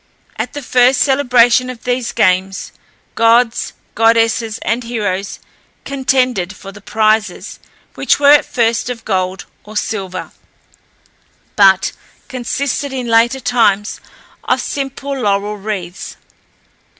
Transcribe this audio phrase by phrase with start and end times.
[0.35, 2.71] At the first celebration of these games,
[3.13, 5.37] gods, goddesses, and heroes
[5.85, 7.59] contended for the prizes,
[7.93, 10.31] which were at first of gold or silver,
[11.55, 11.91] but
[12.27, 14.01] consisted, in later times,
[14.45, 16.17] of simple laurel wreaths.